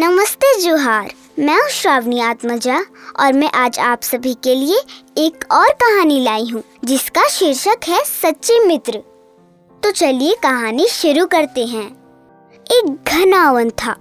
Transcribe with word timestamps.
नमस्ते 0.00 0.60
जोहार, 0.60 1.12
मैं 1.38 1.60
हूँ 1.60 1.70
श्रावणी 1.70 2.20
आत्मजा 2.20 2.78
और 3.20 3.32
मैं 3.32 3.50
आज 3.50 3.78
आप 3.78 4.02
सभी 4.02 4.34
के 4.34 4.54
लिए 4.54 4.80
एक 5.18 5.44
और 5.52 5.68
कहानी 5.68 6.20
लाई 6.20 6.46
हूँ, 6.54 6.62
जिसका 6.84 7.28
शीर्षक 7.28 7.76
है 7.88 8.04
सच्चे 8.04 8.66
मित्र। 8.66 8.92
तो 9.82 9.90
चलिए 9.90 10.34
कहानी 10.42 10.86
शुरू 10.86 11.26
करते 11.26 11.66
हैं। 11.66 11.86
एक 12.70 12.98
घना 13.08 13.52
वन 13.52 13.70
था। 13.70 13.96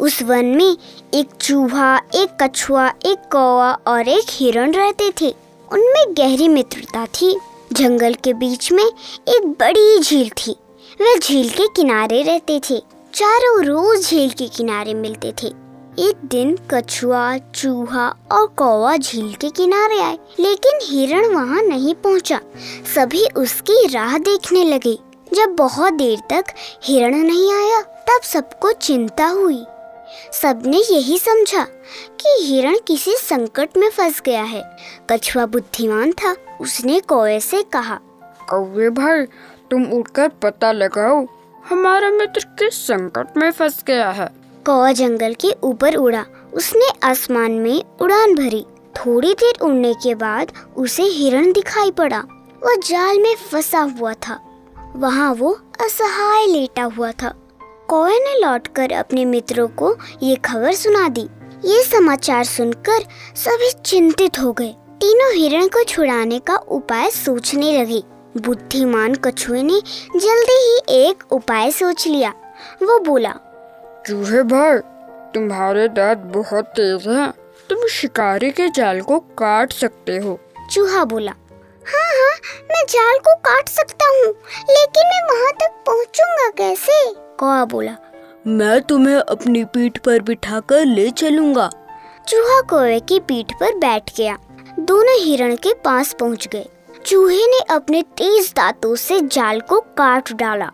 उस 0.00 0.22
वन 0.22 0.44
में 0.44 0.76
एक 1.14 1.28
चूहा, 1.40 1.96
एक 2.14 2.42
कछुआ, 2.42 2.88
एक 2.88 3.18
कौवा 3.32 3.78
और 3.86 4.08
एक 4.08 4.24
हिरण 4.28 4.72
रहते 4.72 5.10
थे। 5.20 5.34
उनमें 5.72 6.14
गहरी 6.16 6.48
मित्रता 6.48 7.06
थी। 7.06 7.40
जंगल 7.72 8.14
के 8.14 8.32
बीच 8.32 8.72
में 8.72 8.86
एक 9.28 9.46
बड़ी 9.60 9.98
झील 9.98 10.30
थी। 10.30 10.56
वे 11.00 11.18
झील 11.18 11.48
के 11.48 11.68
किनारे 11.68 12.22
रहते 12.22 12.60
थे। 12.70 12.95
चारों 13.16 13.64
रोज 13.64 14.06
झील 14.06 14.30
के 14.30 14.48
किनारे 14.48 14.94
मिलते 14.94 15.32
थे। 15.42 15.46
एक 15.98 16.16
दिन 16.24 16.58
कछुआ, 16.70 17.38
चूहा 17.38 18.08
और 18.32 18.46
कौवा 18.46 18.96
झील 18.96 19.34
के 19.34 19.48
किनारे 19.50 20.00
आए, 20.00 20.18
लेकिन 20.40 20.78
हिरण 20.82 21.26
वहाँ 21.34 21.62
नहीं 21.62 21.94
पहुँचा। 21.94 22.40
सभी 22.94 23.26
उसकी 23.36 23.86
राह 23.86 24.18
देखने 24.18 24.64
लगे। 24.64 24.98
जब 25.34 25.48
बहुत 25.48 25.92
देर 25.92 26.18
तक 26.30 26.44
हिरण 26.82 27.14
नहीं 27.14 27.52
आया, 27.52 27.80
तब 27.82 28.22
सबको 28.22 28.72
चिंता 28.72 29.26
हुई। 29.26 29.64
सबने 30.32 30.78
यही 30.78 31.18
समझा 31.18 31.62
कि 32.20 32.36
हिरण 32.44 32.78
किसी 32.86 33.16
संकट 33.16 33.76
में 33.76 33.90
फंस 33.90 34.22
गया 34.26 34.42
है। 34.42 34.62
कछुआ 35.10 35.46
बुद्धिमान 35.46 36.12
था, 36.12 36.36
उसने 36.60 37.00
कौवे 37.00 37.40
से 37.40 37.62
कहा, 37.62 37.98
कौवे 38.50 38.90
भाई, 38.90 39.24
तुम 39.70 39.84
उठकर 39.84 40.28
पता 40.28 40.72
लगाओ 40.72 41.26
हमारा 41.68 42.10
मित्र 42.10 42.40
किस 42.44 42.86
संकट 42.86 43.36
में 43.36 43.50
फंस 43.50 43.84
गया 43.86 44.10
है? 44.10 44.28
कौवा 44.66 44.92
जंगल 44.92 45.34
के 45.34 45.54
ऊपर 45.62 45.94
उड़ा। 45.94 46.24
उसने 46.54 46.88
आसमान 47.02 47.52
में 47.52 47.82
उड़ान 48.00 48.34
भरी। 48.34 48.66
थोड़ी 48.96 49.34
देर 49.34 49.54
उड़ने 49.62 49.94
के 49.94 50.14
बाद 50.14 50.52
उसे 50.76 51.02
हिरण 51.02 51.52
दिखाई 51.52 51.90
पड़ा। 51.90 52.18
वह 52.64 52.76
जाल 52.76 53.18
में 53.18 53.36
फंसा 53.36 53.78
हुआ 53.78 54.12
था। 54.12 54.40
वहाँ 54.96 55.34
वो 55.34 55.52
असहाय 55.80 56.46
लेटा 56.46 56.82
हुआ 56.82 57.12
था। 57.12 57.34
कौवे 57.88 58.18
ने 58.18 58.46
लौटकर 58.46 58.92
अपने 58.92 59.24
मित्रों 59.24 59.68
को 59.68 59.96
ये 60.22 60.36
खबर 60.36 60.72
सुना 60.72 61.08
दी। 61.08 61.28
ये 61.64 61.82
समाचार 61.82 62.44
सुनकर 62.44 63.02
सभी 63.36 63.72
चिंतित 63.84 64.38
हो 64.38 64.52
गए। 64.52 64.74
तीनों 65.00 65.34
हिरण 65.34 65.66
को 65.66 65.84
छुड़ाने 65.84 66.38
का 66.38 66.56
उपाय 66.56 67.10
सोचने 67.10 67.80
लगे। 67.80 68.15
बुद्धिमान 68.36 69.14
कछुए 69.14 69.62
ने 69.62 69.80
जल्दी 70.16 70.58
ही 70.60 70.78
एक 70.98 71.32
उपाय 71.32 71.70
सोच 71.70 72.06
लिया। 72.06 72.30
वो 72.82 72.98
बोला 72.98 73.34
चूहे 74.06 74.42
भाई 74.44 74.78
तुम्हारे 75.34 75.88
दांत 75.88 76.18
बहुत 76.34 76.64
तेज 76.76 77.08
हैं। 77.08 77.30
तुम 77.70 77.86
शिकारी 77.90 78.50
के 78.50 78.68
जाल 78.68 79.00
को 79.00 79.18
काट 79.38 79.72
सकते 79.72 80.16
हो। 80.18 80.38
चूहा 80.72 81.04
बोला 81.04 81.32
हाँ 81.86 82.10
हाँ 82.12 82.34
मैं 82.62 82.84
जाल 82.88 83.18
को 83.18 83.34
काट 83.40 83.68
सकता 83.68 84.06
हूँ 84.08 84.32
लेकिन 84.70 85.06
मैं 85.06 85.22
वहाँ 85.30 85.52
तक 85.52 85.82
पहुँचूँगा 85.86 86.48
कैसे? 86.58 87.04
कौआ 87.38 87.64
बोला 87.64 87.96
मैं 88.46 88.80
तुम्हें 88.82 89.16
अपनी 89.16 89.64
पीठ 89.64 89.98
पर 89.98 90.22
बिठाकर 90.22 90.84
ले 90.84 91.08
चलूँगा। 91.10 91.70
चूहा 92.28 92.60
कौवे 92.60 92.98
की 93.00 93.18
पीठ 93.20 93.52
पर 93.52 93.78
बैठ 93.78 94.16
गया। 94.16 94.38
दोनों 94.78 95.16
हिरण 95.18 95.54
के 95.56 95.72
पास 95.74 96.14
पहुँच 96.20 96.46
गए। 96.52 96.66
चूहे 97.06 97.46
ने 97.46 97.58
अपने 97.70 98.02
तेज 98.02 98.52
दांतों 98.56 98.94
से 98.96 99.20
जाल 99.20 99.60
को 99.60 99.80
काट 99.80 100.32
डाला। 100.32 100.70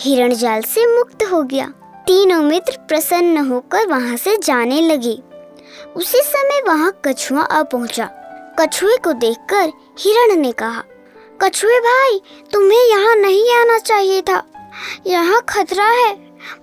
हिरण 0.00 0.34
जाल 0.34 0.62
से 0.62 0.86
मुक्त 0.98 1.24
हो 1.32 1.42
गया। 1.42 1.66
तीनों 2.06 2.40
मित्र 2.42 2.76
प्रसन्न 2.88 3.38
होकर 3.46 3.86
वहाँ 3.86 4.16
से 4.16 4.36
जाने 4.36 4.80
लगे। 4.80 5.12
उसी 5.96 6.22
समय 6.22 6.62
वहाँ 6.62 6.92
कछुआ 7.04 7.42
आ 7.42 7.62
पहुँचा। 7.62 8.08
कछुए 8.60 8.96
को 8.96 9.12
देखकर 9.12 9.72
हिरण 9.98 10.36
ने 10.36 10.52
कहा, 10.52 10.82
कछुए 11.42 11.78
भाई, 11.80 12.20
तुम्हें 12.52 12.88
यहाँ 12.88 13.16
नहीं 13.16 13.54
आना 13.56 13.78
चाहिए 13.78 14.22
था। 14.22 14.42
यहाँ 15.06 15.44
खतरा 15.48 15.90
है। 15.90 16.12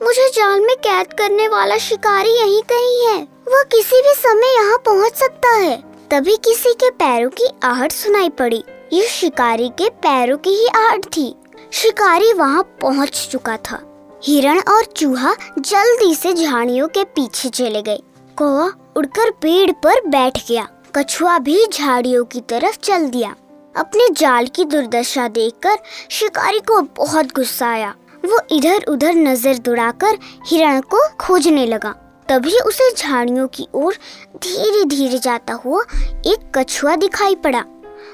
मुझे 0.04 0.30
जाल 0.30 0.60
में 0.60 0.76
कैद 0.78 1.14
करने 1.14 1.48
वाला 1.48 1.78
शिकारी 1.78 2.38
यहीं 2.40 2.62
कहीं 2.64 3.08
है। 3.08 3.24
वह 3.48 3.64
किसी 3.64 4.02
भी 4.02 4.14
समय 4.18 4.56
यहाँ 4.56 4.78
पहुँच 4.78 5.16
सकता 5.16 5.56
है। 5.56 5.82
तभी 6.12 6.36
किसी 6.36 6.74
के 6.74 6.90
पैरों 6.90 7.30
की 7.30 7.50
आहट 7.64 7.92
सुनाई 7.92 8.30
पड़ी। 8.30 8.64
ये 8.94 9.06
शिकारी 9.08 9.68
के 9.70 9.90
पैरों 10.04 10.38
की 10.38 10.50
ही 10.50 10.68
आड़ 10.68 11.00
थी। 11.08 11.24
शिकारी 11.72 12.32
वहाँ 12.34 12.64
पहुँच 12.82 13.28
चुका 13.32 13.56
था। 13.58 13.80
हिरण 14.24 14.60
और 14.70 14.86
चूहा 14.86 15.34
जल्दी 15.60 16.16
से 16.16 16.34
झाड़ियों 16.34 16.88
के 16.88 17.04
पीछे 17.04 17.50
चले 17.50 17.82
गए। 17.82 17.98
कौवा 18.38 18.70
उड़कर 18.98 19.32
पेड़ 19.32 19.72
पर 19.84 20.08
बैठ 20.08 20.40
गया। 20.48 20.68
कछुआ 20.96 21.38
भी 21.40 21.66
झाड़ियों 21.68 22.26
की 22.26 22.42
तरफ़ 22.42 22.78
चल 22.80 23.10
दिया। 23.10 23.36
अपने 23.76 24.10
जाल 24.10 24.48
की 24.48 24.66
दुर्दशा 24.66 25.28
देखकर 25.30 25.78
शिकारी 26.10 26.60
को 26.60 26.82
बहुत 26.98 27.34
गुस्सा 27.36 27.68
आया। 27.68 27.96
वो 28.26 28.40
इधर 28.52 28.86
उधर 28.90 29.14
नज़र 29.16 29.58
दौड़ाकर 29.58 30.18
हिरण 30.48 30.82
को 30.82 31.08
खोजने 31.20 31.66
लगा। 31.66 31.96
तभी 32.30 32.60
उसे 32.60 32.94
झाड़ियों 32.94 33.48
की 33.48 33.68
ओर 33.74 33.96
धीरे 34.38 34.86
धीरे 34.86 35.18
जाता 35.18 35.54
हुआ 35.54 35.84
एक 36.28 36.52
कछुआ 36.56 36.96
दिखाई 36.96 37.36
पड़ा। 37.36 37.64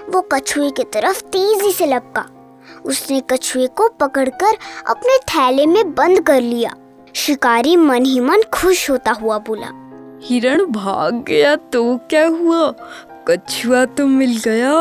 वो 0.09 0.21
कछुए 0.31 0.69
की 0.69 0.83
तरफ़ 0.83 1.21
तेज़ी 1.21 1.71
से 1.71 1.85
लपका। 1.85 2.25
उसने 2.85 3.21
कछुए 3.29 3.67
को 3.67 3.87
पकड़कर 3.89 4.57
अपने 4.87 5.17
थैले 5.29 5.65
में 5.65 5.93
बंद 5.93 6.21
कर 6.21 6.41
लिया। 6.41 6.73
शिकारी 7.13 7.75
मन 7.75 8.05
ही 8.05 8.19
मन 8.19 8.41
खुश 8.53 8.89
होता 8.89 9.11
हुआ 9.11 9.37
बोला 9.37 9.71
हिरण 10.23 10.65
भाग 10.65 11.23
गया 11.23 11.55
तो 11.55 11.83
क्या 12.09 12.25
हुआ? 12.27 12.73
कछुआ 13.27 13.83
तो 13.85 14.05
मिल 14.07 14.37
गया 14.45 14.71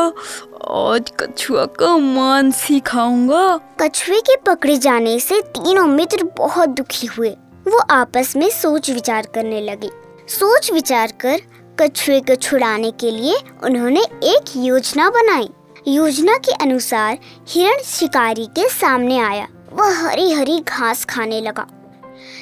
आज 0.71 1.11
कछुआ 1.19 1.65
का 1.79 1.97
मांस 1.97 2.65
ही 2.69 2.79
खाऊँगा 2.79 3.59
कछुए 3.81 4.19
के 4.19 4.35
पकड़े 4.35 4.77
जाने 4.77 5.19
से 5.19 5.41
तीनों 5.41 5.85
मित्र 5.85 6.23
बहुत 6.37 6.69
दुखी 6.69 7.07
हुए। 7.07 7.29
वो 7.67 7.79
आपस 7.79 8.35
में 8.35 8.49
सोच 8.49 8.89
विचार 8.89 9.27
करने 9.35 9.61
लगे। 9.61 9.89
सोच 10.29 10.71
विचार 10.71 11.13
कर 11.19 11.41
कछुए 11.79 12.19
को 12.19 12.35
छुड़ाने 12.35 12.91
के 12.91 13.11
लिए 13.11 13.37
उन्होंने 13.63 14.01
एक 14.23 14.43
योजना 14.57 15.09
बनाई। 15.09 15.49
योजना 15.87 16.37
के 16.37 16.51
अनुसार 16.51 17.17
हिरण 17.47 17.77
शिकारी 17.83 18.45
के 18.45 18.69
सामने 18.69 19.19
आया। 19.19 19.47
वह 19.73 20.07
हरी 20.07 20.31
हरी 20.33 20.59
घास 20.59 21.05
खाने 21.05 21.41
लगा। 21.41 21.67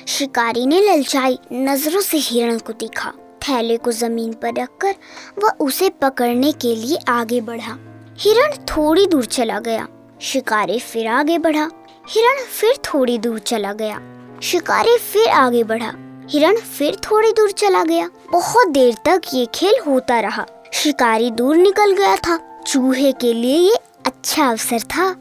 शिकारी 0.07 0.66
ने 0.66 0.81
ललचाई 0.81 1.40
नज़रों 1.53 2.01
से 2.01 2.18
हिरण 2.18 2.57
को 2.57 2.73
देखा। 2.73 3.13
थैले 3.41 3.78
को 3.78 3.91
ज़मीन 3.91 4.34
पर 4.34 4.62
रखकर 4.62 4.96
वह 5.44 5.50
उसे 5.59 5.90
पकड़ने 5.90 6.52
के 6.52 6.75
लिए 6.75 6.97
आगे 7.07 7.41
बढ़ा। 7.41 7.78
हिरण 8.17 8.52
थोड़ी 8.52 9.07
दूर 9.07 9.25
चला 9.25 9.59
गया। 9.59 9.88
शिकारी 10.22 10.79
फिर 10.79 11.07
आगे 11.07 11.38
बढ़ा। 11.38 11.72
हिरण 12.09 12.44
फिर 12.44 12.73
थोड़ी 12.85 13.17
दूर 13.17 13.40
चला 13.40 13.73
गया। 13.73 14.02
शिकारी 14.44 14.97
फिर 14.97 15.29
आगे 15.29 15.63
बढ़ा। 15.63 15.94
हिरण 16.30 16.56
फिर 16.56 16.96
थोड़ी 16.96 17.31
दूर 17.31 17.52
चला 17.52 17.84
गया। 17.84 18.09
बहुत 18.31 18.68
देर 18.68 18.96
तक 19.06 19.22
ये 19.34 19.46
खेल 19.46 19.75
होता 19.88 20.19
रहा। 20.19 20.46
शिकारी 20.74 21.31
दूर 21.31 21.56
निकल 21.56 21.91
गया 21.91 22.16
था। 22.16 22.63
चूहे 22.68 23.12
के 23.12 23.34
लिए 23.34 23.58
ये 23.58 23.75
अच्छा 24.06 24.50
अवसर 24.50 24.80
था। 24.80 25.16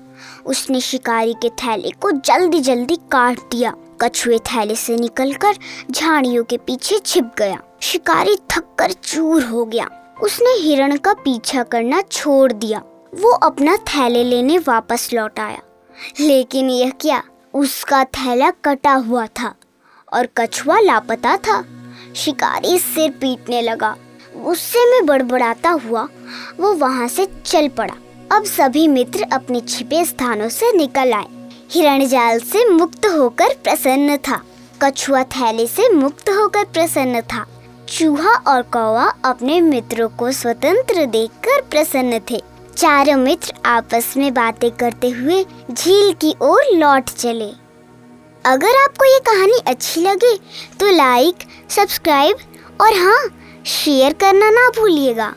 उसने 0.46 0.80
शिकारी 0.80 1.34
के 1.34 1.48
थैले 1.48 1.90
को 1.90 2.10
जल्दी 2.10 2.60
जल्दी 2.60 2.96
काट 2.96 3.38
दिया। 3.38 3.74
कछुए 4.00 4.38
थैले 4.38 4.74
से 4.74 4.96
निकलकर 4.96 5.54
झाड़ियों 5.90 6.44
के 6.44 6.56
पीछे 6.56 6.98
छिप 6.98 7.30
गया। 7.38 7.62
शिकारी 7.80 8.36
थक 8.36 8.64
कर 8.78 8.92
चूर 8.92 9.42
हो 9.44 9.64
गया। 9.64 10.16
उसने 10.22 10.50
हिरण 10.50 10.96
का 10.96 11.12
पीछा 11.12 11.62
करना 11.62 12.00
छोड़ 12.00 12.52
दिया। 12.52 12.82
वो 13.14 13.30
अपना 13.30 13.76
थैले 13.76 14.24
लेने 14.24 14.58
वापस 14.58 15.10
लौट 15.14 15.40
आया। 15.40 15.62
लेकिन 16.20 16.70
यह 16.70 16.90
क्या? 16.90 17.22
उसका 17.54 18.04
थैला 18.04 18.50
कटा 18.50 18.92
हुआ 18.92 19.26
था। 19.26 19.54
और 20.14 20.28
कछुआ 20.36 20.80
लापता 20.80 21.36
था। 21.36 21.64
शिकारी 22.16 22.78
सिर 22.78 23.10
पीटने 23.10 23.62
लगा। 23.62 23.96
गुस्से 24.36 24.90
में 24.90 25.06
बड़बड़ाता 25.06 25.70
हुआ, 25.70 26.08
वो 26.60 26.72
वहाँ 26.72 27.08
से 27.08 27.26
चल 27.46 27.68
पड़ा। 27.68 27.94
अब 28.36 28.44
सभी 28.44 28.88
मित्र 28.88 29.26
अपने 29.32 29.60
छिपे 29.60 30.04
स्थानों 30.04 30.48
से 30.48 30.72
निकल 30.72 31.12
आए। 31.12 31.26
हिरण 31.70 32.06
जाल 32.06 32.38
से 32.38 32.68
मुक्त 32.68 33.06
होकर 33.06 33.54
प्रसन्न 33.64 34.16
था। 34.16 34.42
कछुआ 34.82 35.22
थैले 35.22 35.66
से 35.66 35.88
मुक्त 35.88 36.30
होकर 36.30 36.64
प्रसन्न 36.64 37.20
था। 37.20 37.46
चूहा 37.88 38.34
और 38.34 38.62
कौवा 38.62 39.12
अपने 39.24 39.60
मित्रों 39.60 40.08
को 40.08 40.32
स्वतंत्र 40.32 41.06
देखकर 41.06 41.60
प्रसन्न 41.60 42.20
थे। 42.30 42.42
चारों 42.76 43.16
मित्र 43.16 43.52
आपस 43.64 44.14
में 44.16 44.34
बातें 44.34 44.70
करते 44.70 45.10
हुए 45.10 45.44
झील 45.70 46.12
की 46.12 46.34
ओर 46.42 46.62
लौट 46.74 47.04
चले। 47.04 47.63
अगर 48.46 48.76
आपको 48.82 49.04
ये 49.04 49.18
कहानी 49.26 49.58
अच्छी 49.66 50.00
लगे 50.00 50.36
तो 50.80 50.90
लाइक 50.96 51.44
सब्सक्राइब 51.70 52.36
और 52.80 52.94
हाँ 52.94 53.22
शेयर 53.66 54.12
करना 54.12 54.50
ना 54.50 54.68
भूलिएगा। 54.80 55.32